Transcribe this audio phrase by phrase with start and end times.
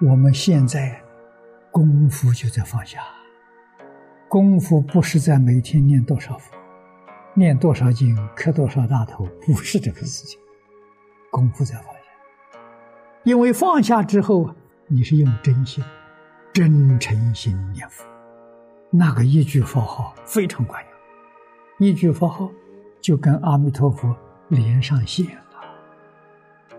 [0.00, 1.00] 我们现在
[1.70, 3.00] 功夫就在放下，
[4.28, 6.52] 功夫不是在每天念多少佛、
[7.32, 10.38] 念多少经、磕多少大头，不是这个事情。
[11.30, 12.58] 功夫在放下，
[13.22, 14.52] 因为放下之后，
[14.88, 15.82] 你是用真心、
[16.52, 18.04] 真诚心念佛，
[18.90, 20.84] 那个一句佛号非常管
[21.78, 22.50] 用，一句佛号
[23.00, 24.14] 就跟阿弥陀佛
[24.48, 25.42] 连上线了。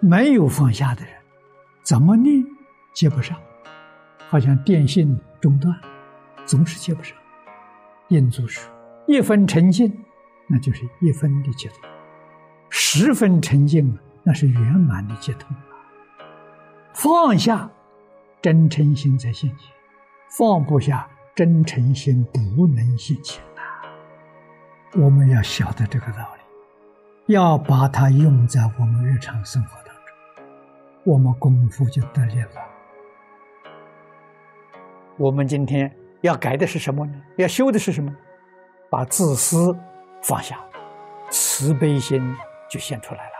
[0.00, 1.14] 没有放下的人，
[1.84, 2.44] 怎么念？
[2.96, 3.38] 接不上，
[4.30, 5.78] 好像电信中断，
[6.46, 7.14] 总是接不上。
[8.08, 8.72] 印祖说
[9.06, 10.02] ：“一分沉静，
[10.48, 11.78] 那就是一分的接通；
[12.70, 15.54] 十分沉静，那是圆满的接通
[16.94, 17.70] 放下，
[18.40, 19.68] 真诚心在现前；
[20.38, 23.60] 放不下，真诚心不能现前呐。
[24.94, 26.34] 我们要晓得这个道
[27.26, 30.46] 理，要把它用在我们日常生活当中，
[31.04, 32.50] 我们功夫就得力了。
[35.18, 37.12] 我们今天要改的是什么呢？
[37.36, 38.14] 要修的是什么？
[38.90, 39.74] 把自私
[40.22, 40.58] 放下，
[41.30, 42.22] 慈悲心
[42.68, 43.32] 就现出来了。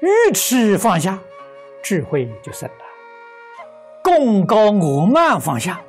[0.00, 1.16] 愚痴放下，
[1.80, 2.74] 智慧就生了；
[4.02, 5.80] 功高我慢放下，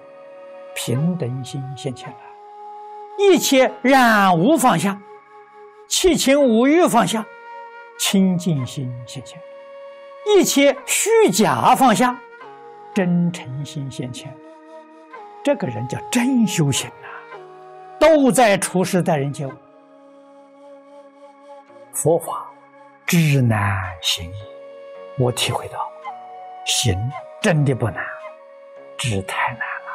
[0.76, 2.18] 平等心现前了；
[3.18, 5.02] 一切染污放下，
[5.88, 7.26] 七情五欲放下，
[7.98, 9.40] 清净心现前；
[10.38, 12.20] 一切虚假放下，
[12.94, 14.32] 真诚心现前。
[15.44, 17.10] 这个人叫真修行啊，
[18.00, 19.52] 都在处世待人接物。
[21.94, 22.50] 佛法
[23.06, 24.36] 知难行易，
[25.18, 25.78] 我体会到
[26.66, 26.98] 行
[27.42, 28.06] 真的不难，
[28.98, 29.92] 知太难了。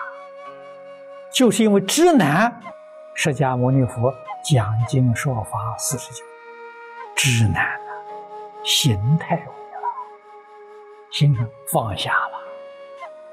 [1.32, 2.60] 就是因为知难，
[3.14, 4.12] 释迦牟尼佛
[4.44, 6.24] 讲经说法四十九，
[7.14, 7.94] 知难了，
[8.64, 9.88] 行太容易了，
[11.12, 11.36] 心
[11.72, 12.35] 放下了。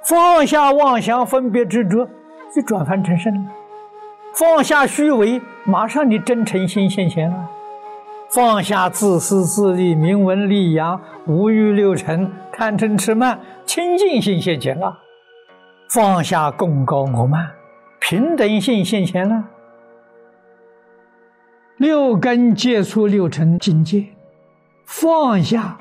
[0.06, 2.08] 放下妄想、分别、执着，
[2.54, 3.50] 就转凡成圣了；
[4.34, 7.48] 放下虚伪，马上你真诚心现前了；
[8.30, 14.94] 放下自私自利、名闻利养、五欲六尘、贪嗔痴慢，清净心现前了；
[15.90, 17.50] 放下功高我慢，
[18.02, 19.42] 平等心现前了；
[21.78, 24.06] 六根接触六尘境界，
[24.86, 25.78] 放下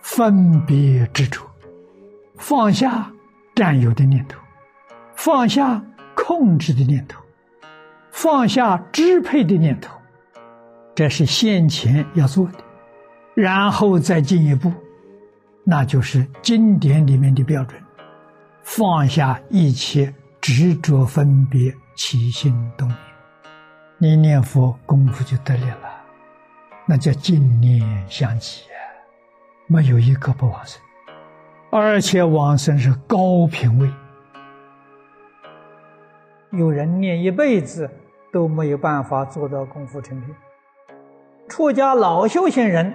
[0.00, 1.42] 分别执着，
[2.38, 3.12] 放下。
[3.58, 4.38] 占有的念头，
[5.16, 7.20] 放下控制的念头，
[8.12, 9.98] 放下支配的念头，
[10.94, 12.58] 这是先前要做的，
[13.34, 14.72] 然后再进一步，
[15.64, 17.82] 那就是经典里面的标准：
[18.62, 22.98] 放下一切执着、分别、起心动念，
[23.98, 26.00] 你念佛功夫就得力了，
[26.86, 28.62] 那叫净念相继，
[29.66, 30.80] 没有一个不往生。
[31.70, 33.90] 而且往生是高品位，
[36.50, 37.90] 有人念一辈子
[38.32, 40.34] 都没有办法做到功夫成片。
[41.46, 42.94] 出家老修行人，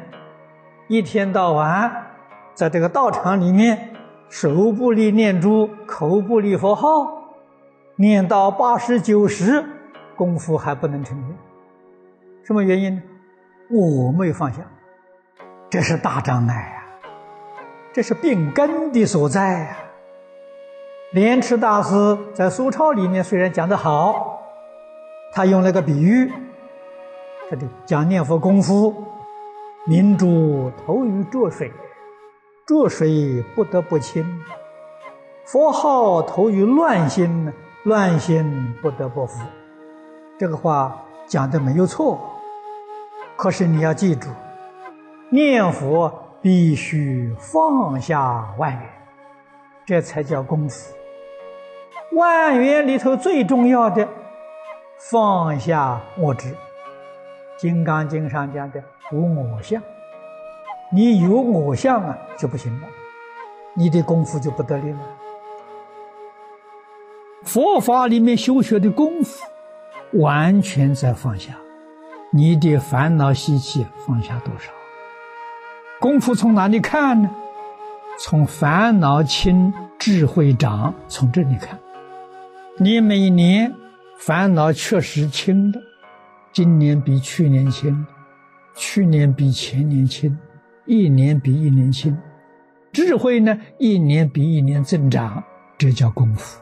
[0.88, 1.91] 一天到晚
[2.56, 3.95] 在这个道场里面，
[4.28, 6.88] 手不离念珠，口不离佛号，
[7.95, 9.63] 念到八十九十，
[10.16, 11.38] 功夫还不能成片。
[12.44, 13.01] 什么原因？
[13.69, 14.61] 我没有放下，
[15.69, 16.82] 这是大障碍呀。
[17.93, 19.77] 这是病根的所在呀。
[21.11, 24.41] 莲池大师在苏钞里面虽然讲得好，
[25.31, 26.33] 他用了个比喻，
[27.47, 28.91] 他就讲念佛功夫，
[29.85, 31.71] 明珠投于浊水，
[32.65, 34.23] 浊水不得不清；
[35.45, 39.39] 佛号投于乱心，乱心不得不服。
[40.39, 42.19] 这个话讲的没有错，
[43.35, 44.29] 可是你要记住，
[45.29, 46.21] 念佛。
[46.43, 48.81] 必须放下万缘，
[49.85, 50.93] 这才叫功夫。
[52.17, 54.05] 万缘里头最重要的，
[55.09, 56.49] 放下我执。
[57.57, 59.81] 《金刚经》上讲的无我相，
[60.91, 62.87] 你有我相啊就不行了，
[63.73, 64.99] 你的功夫就不得力了。
[67.43, 69.46] 佛法里面修学的功夫，
[70.19, 71.53] 完全在放下，
[72.31, 74.69] 你的烦恼习气放下多少？
[76.03, 77.29] 功夫从哪里看呢？
[78.20, 81.79] 从烦恼轻，智慧长，从这里看。
[82.78, 83.73] 你每年
[84.17, 85.79] 烦恼确实轻了，
[86.52, 88.05] 今年比去年轻，
[88.76, 90.38] 去年比前年轻，
[90.85, 92.14] 一年比一年轻。
[92.91, 95.41] 智慧呢，一年比一年增长，
[95.78, 96.61] 这叫功夫。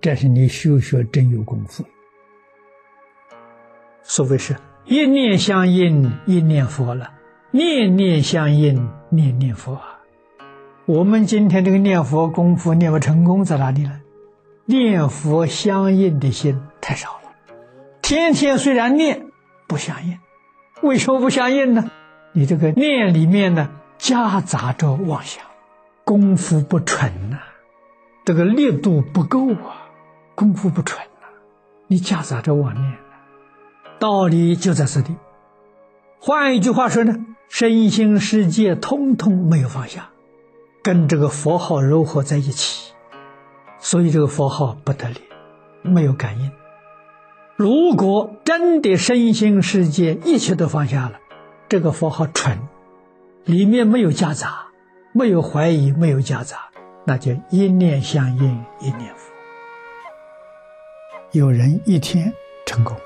[0.00, 1.84] 这是你修学真有功夫。
[4.02, 7.12] 所谓是一念相应，一念佛了。
[7.50, 9.80] 念念相应，念念佛，
[10.84, 14.02] 我们今天这个念佛功夫念不成功在哪里呢？
[14.66, 17.30] 念佛相应的心太少了。
[18.02, 19.24] 天天虽然念，
[19.66, 20.18] 不相应。
[20.82, 21.90] 为什么不相应呢？
[22.32, 25.42] 你这个念里面呢，夹杂着妄想，
[26.04, 27.38] 功夫不纯呐，
[28.26, 29.88] 这个力度不够啊，
[30.34, 31.26] 功夫不纯呐，
[31.86, 32.94] 你夹杂着妄念。
[33.98, 35.16] 道理就在这里。
[36.20, 37.14] 换一句话说呢，
[37.48, 40.10] 身心世界通通没有放下，
[40.82, 42.92] 跟这个佛号糅合在一起，
[43.78, 45.20] 所以这个佛号不得力，
[45.82, 46.50] 没有感应。
[47.56, 51.18] 如果真的身心世界一切都放下了，
[51.68, 52.56] 这个佛号纯，
[53.44, 54.66] 里面没有夹杂，
[55.12, 56.68] 没有怀疑，没有夹杂，
[57.04, 59.32] 那就一念相应，一念佛。
[61.32, 62.32] 有人一天
[62.64, 62.96] 成功，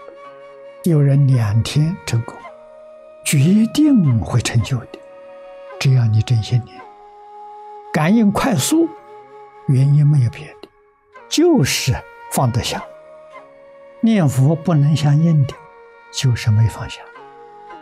[0.84, 2.36] 有人两天成功。
[3.24, 3.38] 决
[3.72, 4.98] 定会成就的，
[5.80, 6.76] 只要你真心念，
[7.92, 8.88] 感应快速，
[9.68, 10.68] 原因没有别的，
[11.28, 11.94] 就是
[12.32, 12.82] 放得下。
[14.00, 15.54] 念佛不能相应的，
[16.12, 17.00] 就是没放下。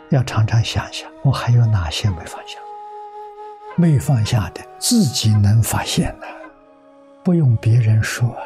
[0.09, 2.59] 要常常想想，我还有哪些没放下？
[3.75, 6.27] 没放下的，自己能发现的，
[7.23, 8.37] 不用别人说，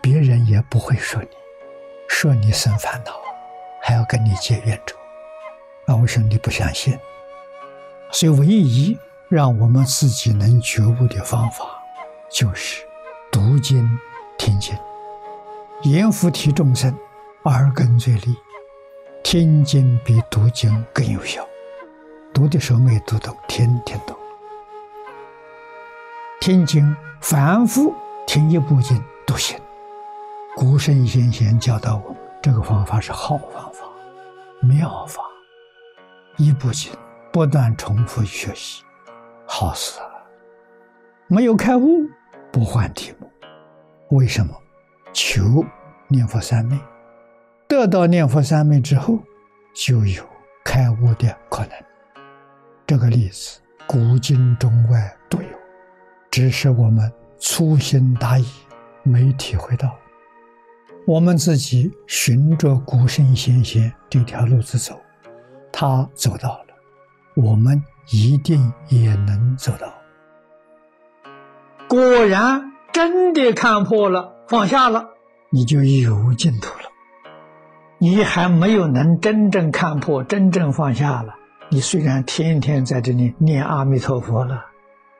[0.00, 1.28] 别人也不会说你，
[2.08, 3.12] 说你生烦恼，
[3.82, 4.96] 还要跟你结冤仇。
[5.88, 6.98] 那为什么你不相信？
[8.12, 8.98] 所以，唯一
[9.30, 11.64] 让我们自己能觉悟的方法，
[12.30, 12.84] 就是
[13.32, 13.88] 读经、
[14.36, 14.76] 听经。
[15.84, 16.94] 言福提众生，
[17.44, 18.36] 耳根最利。
[19.24, 21.42] 听经比读经更有效。
[22.34, 24.14] 读的时候没读懂，听听懂。
[26.38, 27.94] 听经反复
[28.26, 29.58] 听一部经都行。
[30.54, 33.84] 古圣先贤教导我们，这个方法是好方法、
[34.60, 35.22] 妙法。
[36.38, 36.92] 一部经
[37.32, 38.84] 不断重复学习，
[39.44, 40.06] 好死了。
[41.26, 42.08] 没有开悟，
[42.52, 43.28] 不换题目。
[44.16, 44.54] 为什么？
[45.12, 45.64] 求
[46.06, 46.78] 念佛三昧，
[47.66, 49.18] 得到念佛三昧之后，
[49.74, 50.24] 就有
[50.64, 51.72] 开悟的可能。
[52.86, 55.48] 这个例子，古今中外都有，
[56.30, 58.46] 只是我们粗心大意，
[59.02, 59.92] 没体会到。
[61.04, 65.00] 我们自己循着古圣先贤这条路子走。
[65.80, 66.74] 他走到了，
[67.36, 69.94] 我们一定也能走到。
[71.88, 75.10] 果然，真的看破了，放下了，
[75.50, 76.90] 你就有净土了。
[77.98, 81.36] 你还没有能真正看破、真正放下了。
[81.68, 84.64] 你虽然天天在这里念阿弥陀佛了，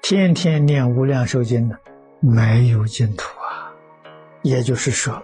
[0.02, 1.78] 天天念无量寿经了，
[2.18, 3.70] 没有净土啊。
[4.42, 5.22] 也就是说，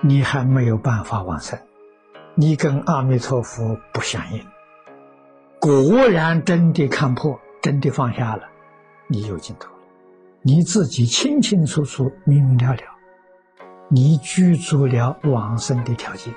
[0.00, 1.58] 你还没有办法往生，
[2.36, 4.40] 你跟阿弥陀佛不相应。
[5.58, 8.42] 果然真的看破，真的放下了，
[9.08, 9.78] 你有尽头了。
[10.42, 12.82] 你自己清清楚楚、明明了了，
[13.88, 16.32] 你具足了往生的条件，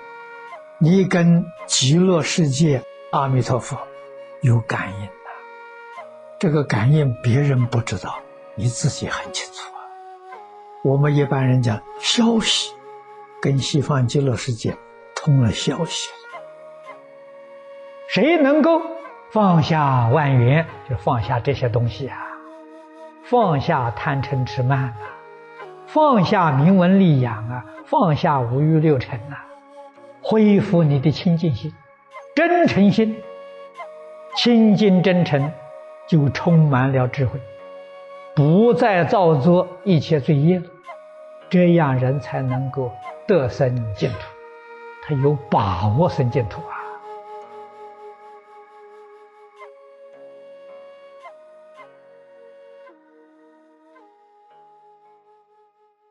[0.79, 3.77] 你跟极乐世界阿弥陀佛
[4.41, 5.11] 有感应的。
[6.39, 8.17] 这个感应别人不知道，
[8.55, 9.83] 你自己很清楚啊。
[10.83, 12.73] 我们一般人讲消息，
[13.41, 14.75] 跟西方极乐世界
[15.15, 16.09] 通了消息，
[18.07, 18.81] 谁能够？
[19.31, 22.17] 放下万缘，就放下这些东西啊！
[23.23, 24.97] 放下贪嗔痴慢啊！
[25.85, 27.63] 放下名闻利养啊！
[27.85, 29.45] 放下五欲六尘啊！
[30.21, 31.71] 恢复你的清净心、
[32.35, 33.21] 真诚心，
[34.35, 35.51] 清净真诚，
[36.07, 37.39] 就充满了智慧，
[38.35, 40.65] 不再造作一切罪业了。
[41.51, 42.91] 这样人才能够
[43.27, 44.17] 得生净土，
[45.03, 46.78] 他有把握生净土啊！